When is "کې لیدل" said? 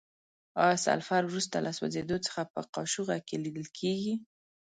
3.27-3.67